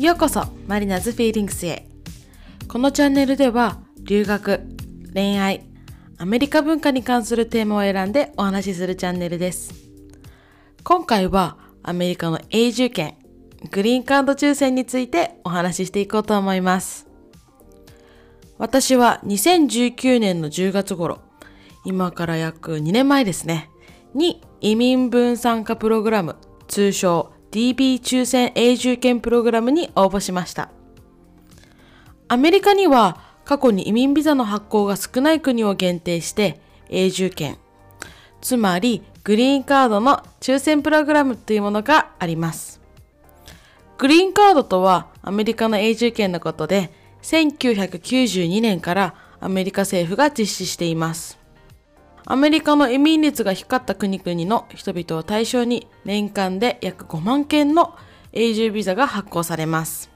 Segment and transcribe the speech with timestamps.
[0.00, 1.86] ようこそマリナーズフィーリングスへ。
[2.68, 4.62] このチャンネルでは留学
[5.12, 5.66] 恋愛
[6.16, 9.74] アメリカ文化に関するテーマを選んでお話しするチャンネルです。
[10.84, 13.18] 今回はアメリカの永住権
[13.70, 17.06] グリーンカード抽選についてお話ししていこうと思います。
[18.56, 21.18] 私は2019年の10月頃
[21.84, 23.68] 今から約2年前ですね
[24.14, 26.36] に移民分散化プログラム
[26.68, 30.70] 通称 DB 抽選永住権プログラムに応募しました。
[32.28, 37.58] アメリカには過去に移民ビザの発行が少ない国を限定して永住権、
[38.40, 42.80] つまりグリーンカードの抽選プログラムというものがあります。
[43.98, 46.90] グリーンカードとはアメリカの永住権のことで
[47.22, 51.38] 1992年からアメリカ政府が実施しています。
[52.30, 57.96] アメリカの移民率が低かった国々の人々を対象に年間で約5万件の
[58.32, 60.12] 永住ビザが発行されます。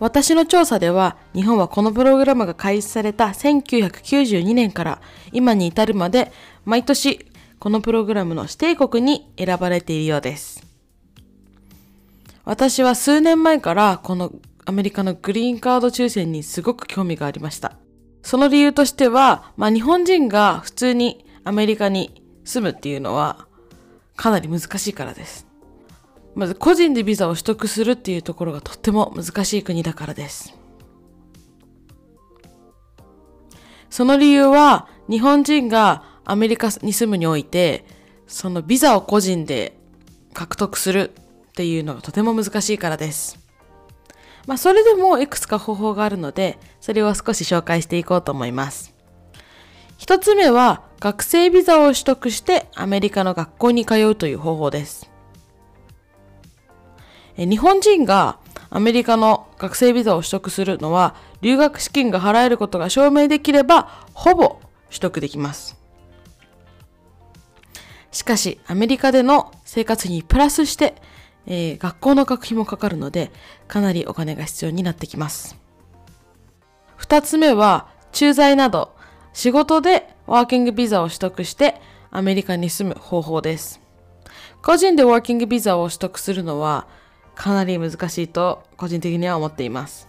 [0.00, 6.32] 私の調査では日本はこのプログラムが開始された1992年から今に至るまで
[6.64, 7.26] 毎年
[7.58, 10.66] このプログラムの指定国に選ばれているようです。
[12.46, 14.32] 私は数年前からこの
[14.64, 17.76] アメリカのグリーンカード抽選にすごく興味がありました。
[18.24, 23.46] その理由としては、まあ日本人が普通にアメリカに住むっていうのは
[24.16, 25.46] かなり難しいからです。
[26.34, 30.54] まず個人でビザを取得するっていうところがとっても難しい国だからです。
[33.90, 37.84] その理由は日本人がアメリカに住むにおいて、
[38.26, 39.78] そのビザを個人で
[40.32, 41.12] 獲得する
[41.50, 43.38] っていうのがとても難しいからです。
[44.46, 48.94] まあ、それでもいくつか方法があるので、それを少し紹介していこうと思います。
[49.96, 55.10] 一つ目は、学生ビザを取得してアメリカの学校に通うという方法です。
[57.38, 58.36] 日本人が
[58.68, 65.78] アメリカの学生ビザを取得するのは、留学資金が払えることが証明できれば、ほぼ取得できます。
[68.12, 70.96] しかし、アメリカでの生活にプラスして、
[71.46, 73.32] えー、学校の学費もかかるので、
[73.68, 75.63] かなりお金が必要になってきます。
[76.96, 78.94] 二つ目は、駐在など、
[79.32, 83.80] 仕事でワーキングビザを取得してアメリカに住む方法です。
[84.62, 86.86] 個人でワーキングビザを取得するのは
[87.34, 90.08] かなり難しいと個人的には思っています。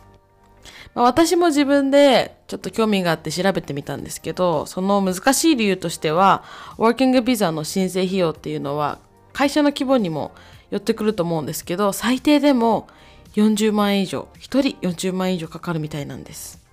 [0.94, 6.44] まあ、私も自分でちょっと興味があって調べてみたんですけど、その難しい理由としては、
[6.78, 9.00] ワーキングビザの申請費用っていうのは
[9.34, 10.31] 会社の規模にも
[10.69, 12.88] 寄ってくると思うんですけど、最低でも
[13.34, 16.65] 40万円以上、1人40万円以上かかるみたいなんです。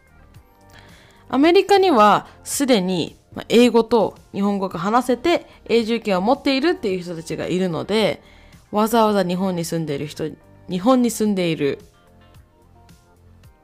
[1.32, 3.16] アメリカにはすでに
[3.48, 8.22] 英語と日本語が話せて永住権を持っているっていう人たちがいるので、
[8.70, 10.30] わざわざ日本に住んでいる人、
[10.68, 11.78] 日本に住んでいる、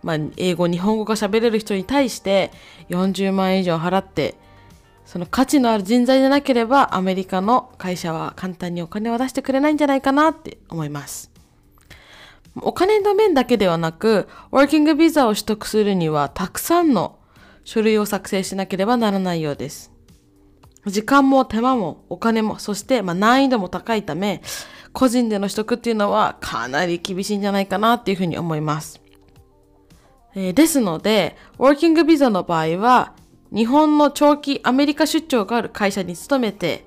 [0.02, 2.50] まあ、英語、日本語が喋れる人に対して
[2.88, 4.36] 40万円以上払って
[5.04, 11.30] その価値のある人材でなければアメリカの会社は簡単にお金を出してくれないんじゃないかなって思います。
[12.62, 17.17] お金の面だけではなく、ワーキングビザを取得するにはたくさんの
[17.68, 19.92] 書類を作成しなければならないようです。
[20.86, 24.40] 時間も手間もお金も、そしてま難易度も高いため、
[24.94, 29.02] 個人での取得っていうのはかなり厳しいんじゃないかなっていうふうに思います。
[30.34, 33.12] えー、ですので、ワーキングビザの場合は、
[33.54, 36.86] 日本の長期アメリカ出張がある会社に勤めて、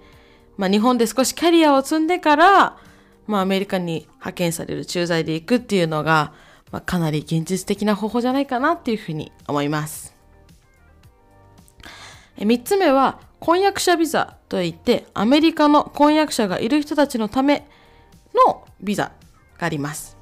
[0.58, 2.78] まあ、日本で少しキャリアを積んでから、
[3.28, 6.34] まあ、アメリカに派遣される駐在で行くっていうのが、
[6.72, 10.11] まあ、かなり現実的な方法じゃないかなっていうふうに思います。
[12.46, 17.68] 3つ目は婚約者ビザといってアメリカの婚約者がいる人たちのため
[18.48, 19.12] のビザ
[19.58, 20.18] があります。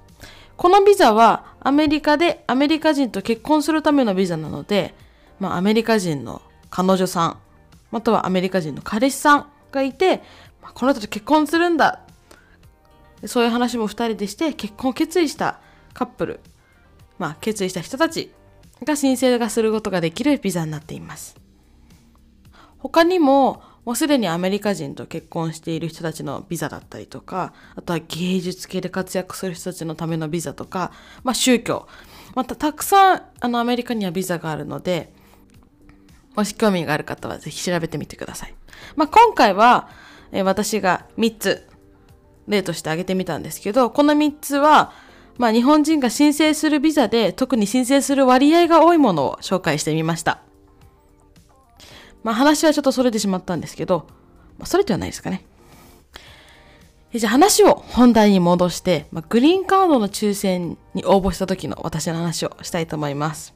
[0.55, 4.93] このビザはアメリカでアメリカ人と結婚するためのビザなので、
[5.39, 7.37] まあ、アメリカ人の彼女さん、
[7.91, 10.17] またはアメリカ人の彼氏さんがいて、
[10.61, 12.01] まあ、この人と結婚するんだ。
[13.25, 15.59] そういう話も二人でして結婚を決意した
[15.93, 16.39] カップル、
[17.17, 18.31] まあ、決意した人たち
[18.85, 21.35] が申請がすることができるビザになっています。
[22.79, 30.91] 他にも、もうすでにアメリカ人と結婚している人たちのビザだったりとか、あとは芸術系で活躍する人たちのためのビザとか、
[31.23, 31.87] まあ宗教。
[32.35, 35.11] またたくさんあのアメリカにはビザがあるので、
[36.35, 38.55] もし興味がある方はぜひ調べてみてください。
[38.95, 39.89] まあ、今回は、
[40.31, 41.67] え私が3つ
[42.47, 44.91] 例として挙げてみたんですけど、この3つは、
[45.37, 50.41] まあ、日本人が申請するビザで特に申請する割合が多いものを紹介してみました。
[52.23, 54.07] まあ、話はちょっとそれてしまったんですけど、
[54.57, 55.45] まあ、それではないですかね。
[57.13, 63.55] じゃあ話を本題に戻して、まあ、グリーンカードの抽選に応募した時の私の話をしたいと思います。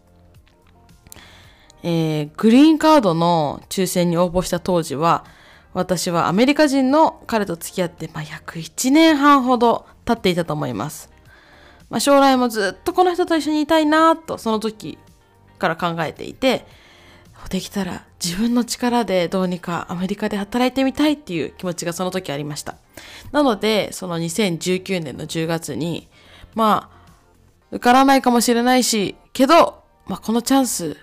[1.84, 5.26] えー、グリーンカードの抽選に応募した当時は、
[5.74, 11.12] 私はアメリカ人の彼と付き合って、まあ、約1年半ほど経っていたと思います。
[11.90, 14.98] まあ、将来もずっとこの人と一緒にいたいなと、その時
[15.60, 16.66] から考えていて、
[17.50, 22.76] できたら自分の力でどうにかアメリカで働いてみたいっていう気持ちがその時ありました。
[23.32, 26.08] なので、その2019年の10月に、
[26.56, 27.04] まあ、
[27.72, 30.98] 受からないかもしれないし、けど、まあ、このチャンス、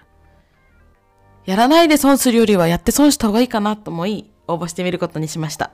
[1.47, 5.73] やらないで損するよりはやって損した方がいいかなと思い、応募してみることにしました。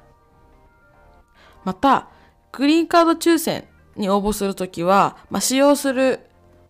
[1.64, 2.08] また、
[2.52, 3.64] グリーンカード抽選
[3.96, 6.20] に応募するときは、まあ、使用する、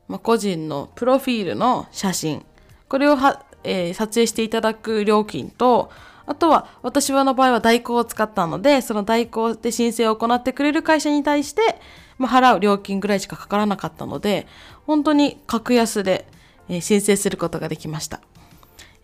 [0.08, 2.44] まあ、個人のプロフィールの写真、
[2.88, 5.90] これをは、えー、撮影していただく料金と、
[6.26, 11.80] あとは私はの場合は代行を使ったので、その代行で申請を行ってくれる会社に対して、
[12.18, 14.46] まあ、払う料金ぐらいしかかからなかったので、
[14.86, 16.26] 本当に格安で、
[16.68, 18.20] えー、申請することができました。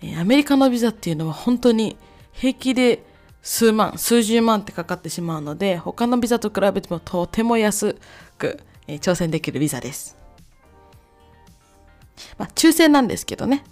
[0.03, 1.97] えー、アメリカのビザっていうのは本当に
[2.33, 3.05] 平気で
[3.41, 7.97] 数万、数十万ってかかってしまうので、他のビザと比べてもとても安
[8.37, 10.17] く、えー、挑戦できるビザです。
[12.39, 13.65] まあ、抽選なんですけどね。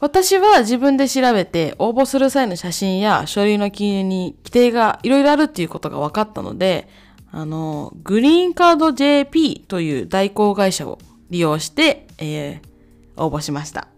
[0.00, 6.88] 私は自分で調べて応募する際の写真や書類の記入に規定がいろいろあるっていうことが分かったので、
[7.30, 10.98] あの、グリーンカード JP という代行会社を
[11.28, 13.88] 利用して、えー、応募しました。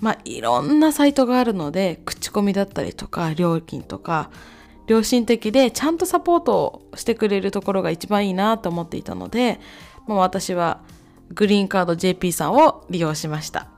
[0.00, 4.30] まあ、いろんなサイトがあるので、口コミだったりとか、料金とか、
[4.86, 6.56] 良心的でちゃんとサポート
[6.92, 9.60] をしてくれるところが一番いいなと思っていたので、
[10.06, 10.82] まあ、私は
[11.30, 13.71] グリーンカード JP さんを利用しました。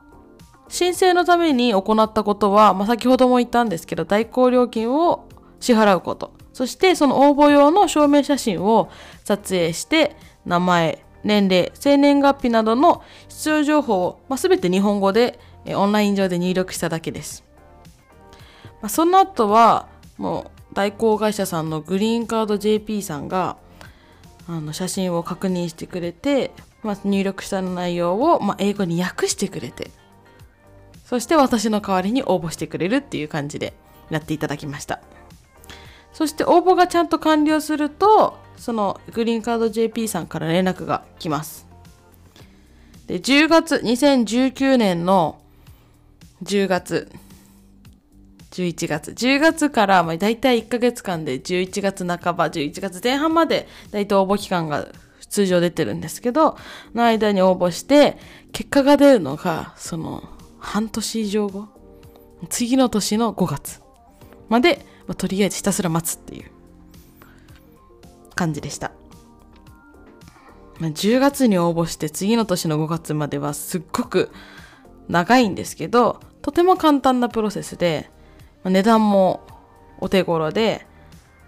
[0.67, 5.27] 申請のために行ったことは、まあ、先ほども言ったんですけど、代行料金を
[5.59, 6.33] 支払うこと。
[6.53, 8.89] そして、その応募用の証明写真を
[9.23, 10.15] 撮影して、
[10.45, 17.43] 名前、年齢、生年月日などの必要情報を、まあ、全て日本語でオンライン上で入力しただけです。
[18.81, 23.57] まあ、その後は、もう代行会社さんのグリーンカード JP さんが、
[24.47, 26.51] あの写真を確認してくれて、
[26.83, 29.89] まあ、入力した内容を、まあ、英語に訳してくれて、
[31.05, 33.73] そして私の代わりに応募してくれるっていう感じで
[34.09, 34.99] やっていただきました。
[36.13, 41.67] そして応募がちゃんと完了すると、そのグリーンカード JP さんから連絡が来ます。
[43.05, 45.39] で、10月、2019年の
[46.43, 47.11] 10月、
[48.51, 54.87] 11月、10月からまあ大体1ヶ月間で11月半ば、11月前半まで大体応募期間が
[55.29, 56.57] 通常出てるんですけど、
[56.95, 58.17] の間に応募して、
[58.53, 60.23] 結果が出るのが、その、
[60.65, 61.67] 半年以上後
[62.49, 63.81] 次の年の5月
[64.49, 66.51] まで、まあ、とりあえずひたすら待つっていう
[68.33, 68.91] 感じでした。
[70.79, 74.31] まあ、10月に応募して次の年の5月まではすっごく
[75.07, 78.09] 長いんですけど、とても簡単なプロセスで、
[78.63, 79.47] まあ、値段も
[79.99, 80.85] お手頃で、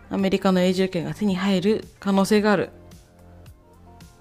[0.09, 2.69] アメリカの永住権が手に入る可能性がある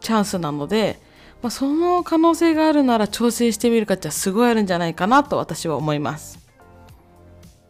[0.01, 0.99] チャンスなので、
[1.47, 6.41] まあ、その可能性があるなら調整してみる価値はすごいあるんじゃないかなと私は思います。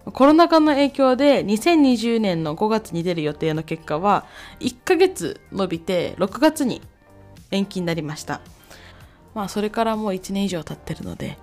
[0.07, 4.25] コロナ禍の影響で2020年の5月に出る予定の結果は
[4.61, 6.81] 1ヶ月伸びて6月に
[7.51, 8.41] 延期になりました。
[9.35, 11.37] まあそれからもう1年以上経ってるので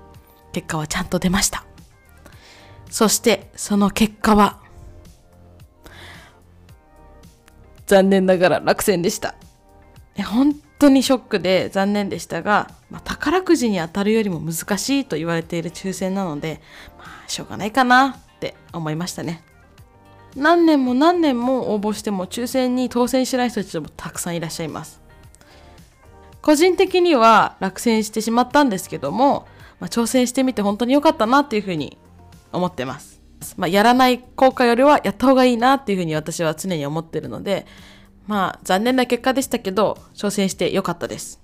[0.53, 1.63] 結果はちゃんと出ました。
[2.89, 4.59] そしてその結果は
[7.85, 9.35] 残念ながら落選でした。
[10.25, 16.61] 本当にショックで残念でしたが、まあ、宝くじに当たるよりも難しいと言われている抽選なので、
[16.97, 19.43] まあ、しょうがないかなって思いましたね。
[20.35, 25.01] 何年も何年も応募しても抽選に当選しない人たちもたくさんいらっしゃいます。
[26.41, 29.47] 個人的には落選してしまったんですけども、
[29.79, 31.97] まあ、挑戦してみて本当に良かったなっていうふうに
[32.51, 33.21] 思ってます。
[33.55, 37.65] まあ、やらない効果よりはやった方がいいなっていうふうに私は常に思ってるので、
[38.27, 41.41] まあ残念な結果でしたけど、挑戦してよかったです。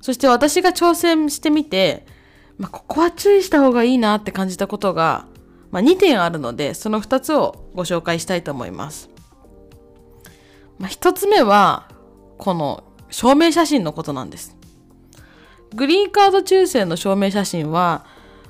[0.00, 2.06] そして私が挑戦してみて、
[2.58, 5.26] まあここは注意した方がいいなって感じたことが、
[5.70, 9.10] まあ2点あるので、その2つをご紹介したいと思います。
[10.78, 11.88] まあ1つ目は、
[12.38, 14.56] この証明写真のことなんです。
[15.74, 18.06] グリーンカード抽選の証明写真は、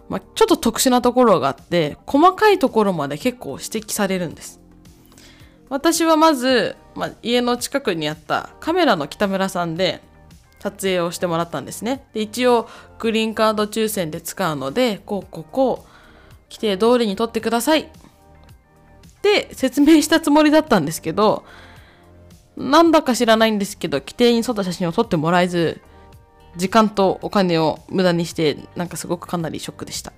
[0.08, 4.60] まあ、ちょっと特殊なところがあって、細かいところまで結構指摘されるんです。
[5.70, 10.00] 私はまず、まあ、家の近くにあったカメラの北村さんで
[10.60, 12.04] 撮影をしてもらったんですね。
[12.14, 15.84] で一応グリーンカード抽選で使うので、こうここ
[16.50, 17.80] 規定通りに撮ってください。
[17.80, 17.86] っ
[19.22, 21.44] て説明したつもりだったんですけど、
[22.56, 25.80] なんだか知らないんですけど、規定に沿った写真を撮ってもらえず、
[26.56, 30.12] 時間とお金を無駄にして、なんかすごくかなりショックでした。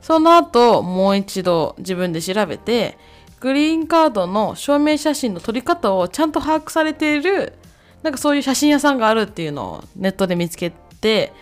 [0.00, 2.96] その後、もう一度自分で調べて、
[3.42, 7.54] グリーンカードの証明写真の撮り方をちゃんと把握されている、
[8.04, 11.32] なんかそういう写真屋さんがあるっていうのをネットで見つけて、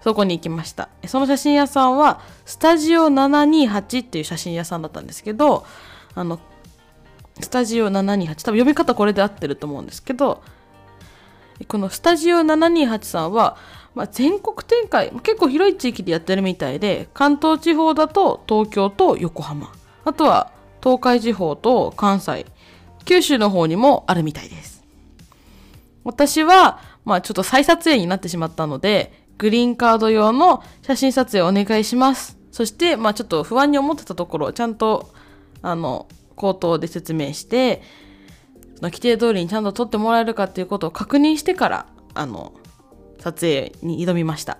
[0.00, 0.88] そこに行きました。
[1.06, 5.66] その写真屋さんは、スタジオ728っていう写真屋さんだったんですけど、
[6.14, 6.40] あの、
[7.38, 10.42] スタジオ728、多分読み方これで合ってると思うんですけど、
[11.68, 13.58] このスタジオ728さんは、
[13.94, 19.70] まあ、全国展開、結構広い地域でやってるみたいで、関東地方だと東京と横浜、
[20.06, 20.50] あとは
[20.82, 22.46] 東海地方と関西、
[23.04, 24.84] 九州の方にもあるみたいです。
[26.04, 32.38] 私は、まあちょっと再撮影になってしまったので、グリーンカード用の写真撮影お願いします。
[32.50, 35.12] そして、まあちょっと不安に思ってたところ、ちゃんと、
[35.62, 37.82] あの、口頭で説明して、
[38.76, 42.52] その規定通りにちゃんと撮ってもらえるかっていうことを確認してから、あの、
[43.18, 44.58] 撮影に挑みました。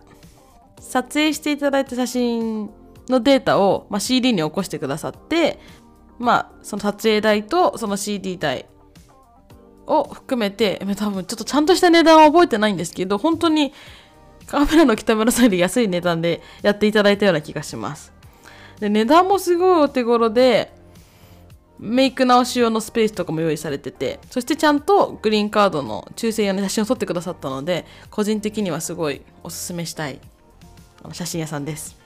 [0.78, 2.70] 撮影していただいた写真
[3.08, 5.58] のデータを、まあ、CD に起こしてくださって、
[6.18, 8.66] まあ、その撮影代とその CD 代
[9.86, 13.72] を含めて、多分ちょっとちゃんとした値段は覚えてないんですけど、本当に
[14.46, 18.12] カメラの北村さんより安い値段でやっていただいたような気がします。
[18.80, 20.72] で、値段もすごいお手頃で、
[21.78, 30.20] メイク直し用のスペースとかも用意されてて、そしてちゃんとグリーンカードの抽選用の写真を撮ってくださったので、個人的にはすごいおすすめしたい
[31.12, 31.96] 写真屋さんです。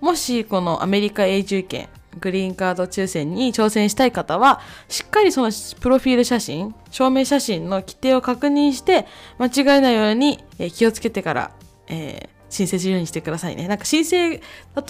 [0.00, 1.88] もしこのアメリカ永住権、
[2.20, 5.50] グリーンカード抽選に挑戦したい方は、しっかりその
[5.80, 9.06] プロフィール写真、証明写真の規定を確認して、
[9.38, 10.42] 間違いないように
[10.74, 11.50] 気をつけてから、
[11.86, 13.68] えー、申請するようにしてくださいね。
[13.68, 14.40] なんか申請、例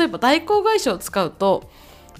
[0.03, 1.71] えば代行会社を使うと、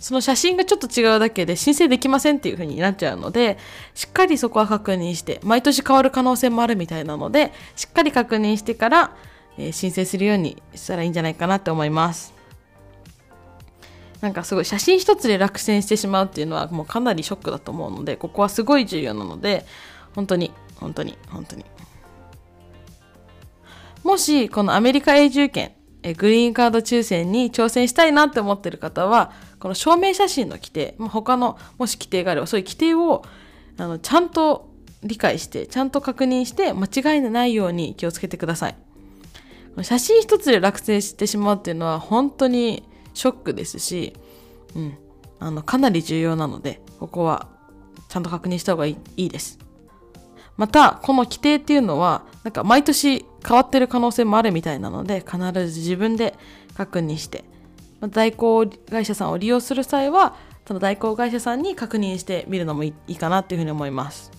[0.01, 3.59] その写真がちょっと違うだけで申請できませんっていう風になっちゃうので、
[3.95, 9.17] しっかりそこは確認して、毎年変わる可能性もあるみたいなので、しっかり確認してから、
[9.59, 12.38] え、申請するようにしたらいいんじゃないかなって思います。
[14.21, 19.65] なんかすごい写真一つで落選してしまうっていうのはもうかなりショックだと思うので、ここはすごい重要なので、
[20.15, 21.65] 本当に、本当に、本当に。
[24.03, 25.73] もし、このアメリカ永住権、
[26.03, 33.25] えグリーンカード抽選に挑戦したいなって思ってる方は、この証明写真の規定、他のもし規定があれば、そういう規定を
[33.77, 34.71] あのちゃんと
[35.05, 38.77] 理解して、ちゃんと確認して、間違いのないように気をつけてください。
[39.83, 42.83] 写真一つで落選してしまうっていうのは本当に
[43.19, 44.13] ショックですし、
[44.77, 44.99] うん、
[45.41, 47.49] あの、かなり重要なので、ここは
[48.09, 49.59] ちゃんと確認した方がいいいいです。
[50.57, 56.35] また、この規定っていうのは、なんか毎年変わってる可能性もあるみたいなので、必ず自分で
[56.77, 57.45] 確認して、
[58.11, 64.31] 代行会社さんを利用する際は、その代行会社さんに確認してみるのもいいかなっていうふうに思います。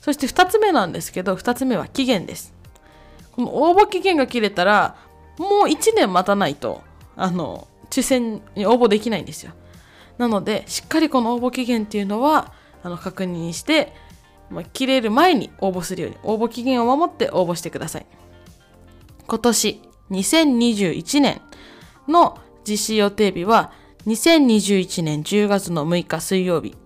[0.00, 2.54] そして2つ目なんですけど、2つ目は期限です。
[3.32, 4.96] この応募期限が切れたら、
[5.38, 6.82] もう1年待たないと、
[7.18, 9.52] あの、抽選に応募できないんですよ。
[10.18, 13.92] なので、しっかりこの応募期限っていうのは、あの、確認して、
[14.50, 18.06] まあ、切れる前に応募するように、応募期限を守って応募してください。
[19.26, 21.42] 今年、2021年
[22.06, 23.72] の実施予定日は、
[24.06, 26.76] 2021年10月の6日水曜日。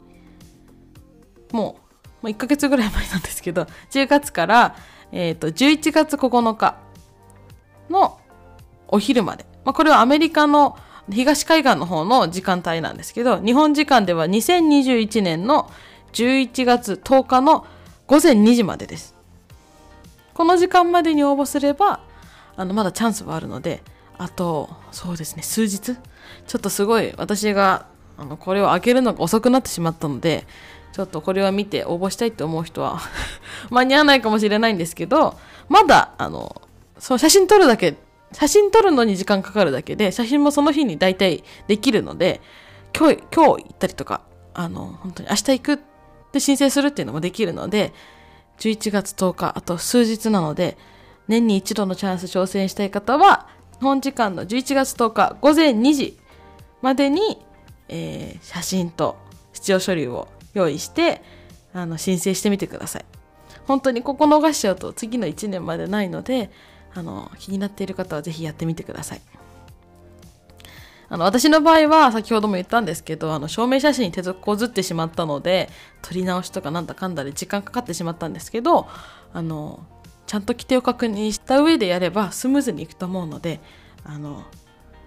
[1.53, 1.77] も
[2.23, 4.77] う、もう1ヶ月ぐらい前なんですけど、10月から、
[5.13, 6.79] えっ、ー、と、11月9日
[7.91, 8.19] の
[8.89, 9.52] お昼まで。
[9.65, 10.79] まあ、これはアメリカの
[11.11, 15.71] 東海岸の方の時間帯なんですけど、日本時間では2021年の
[16.13, 17.67] 11月10日の
[18.07, 19.15] 午前2時までです。
[20.35, 22.01] この時間までに応募すれば、
[22.57, 23.83] あの、まだチャンスはあるので、
[24.19, 30.47] あと、そうですね、数日ちょっとすごい私が、あの、これを開けるのが遅くなってしまったので、
[30.93, 33.01] ちょっとこれを見て応募したいと思う人は
[33.71, 35.37] 間に合わないかもしれないんですけど、
[35.69, 36.61] まだ、あの、
[36.99, 37.97] その写真撮るだけ
[38.33, 42.41] 写真撮るのに時間かかるだけで、写真もその日に大体できるので、
[42.97, 44.23] 今日、今日行ったりとか、
[44.55, 45.79] あの、本当に明日行くっ
[46.33, 47.93] て申請するっていうのもできるので、
[48.59, 50.77] 11月10日、あと数日なので、
[51.29, 53.49] 年に一度のチャンス挑戦したい方は、
[53.79, 56.19] 日本時間の11月10日午前2時
[56.83, 57.39] までに、
[57.89, 59.17] えー、写真と
[59.53, 61.23] 必要書類を用意して、
[61.73, 63.05] あの、申請してみてください。
[63.67, 66.51] 本当にここ逃しちゃうと次の1年までないので、
[66.95, 69.21] あの、気になっている方はぜひやってみてください。
[71.09, 75.69] あの、私の場合は、先ほども言ったんですけど、あの、証明写真に手続こずってしまったので、
[76.01, 78.89] 撮り直しとかなんだかんだで時間かかってしまったんですけど、
[79.35, 79.81] あの、
[80.27, 83.61] ちゃんと規定を確認した上でやればスムーズにいくと思うので、
[84.05, 84.45] あの、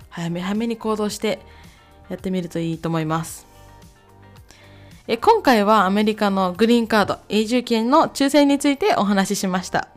[0.10, 1.40] 早め早めに行動して
[2.10, 3.48] やってみるといいと思います。
[5.08, 9.95] え今回はアメリカのグリーンカード永住権の抽選についてお話ししました。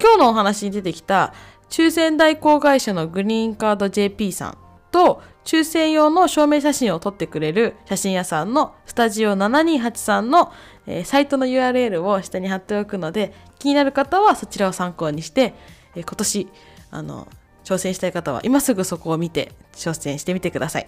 [0.00, 1.34] 今日のお話に出てきた
[1.68, 4.58] 抽選代行会社のグリーンカード JP さん
[4.90, 10.52] と抽選用の証明写真を撮ってくれる写真屋さんのスタジオ7283の、
[10.86, 15.54] えー、サイトの URL を下に貼っておくので気になる方はそちらを参考にして、
[15.94, 16.48] えー、今年
[16.90, 17.28] あの
[17.64, 20.86] 挑戦したい方は今すぐそこを見て挑戦してみてください。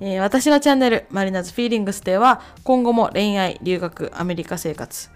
[0.00, 5.08] えー、私のチャンネル、マリナズフィーリングスでは、今後も恋愛、留学、アメリカ生活、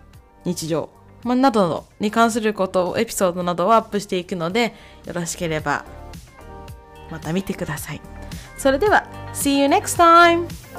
[0.47, 0.89] 日常、
[1.23, 4.75] ま、などなどに関することを、エピソードなどをアップしていくので、
[5.07, 5.85] よろしければ、
[7.11, 8.01] また見てください。
[8.57, 10.70] それでは、See you next time!